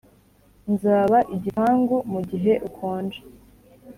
[0.73, 3.19] nzaba igipangu mugihe ukonje.